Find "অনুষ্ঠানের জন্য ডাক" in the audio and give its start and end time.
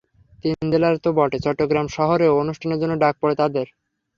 2.41-3.15